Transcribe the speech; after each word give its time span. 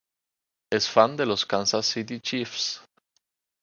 Es 0.71 0.87
fan 0.89 1.15
de 1.15 1.27
los 1.27 1.45
"Kansas 1.45 1.85
City 1.85 2.19
Chiefs". 2.21 2.81